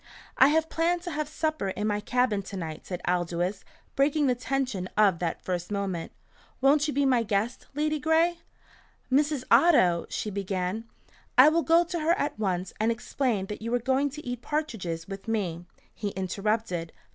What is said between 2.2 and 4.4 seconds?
to night," said Aldous, breaking the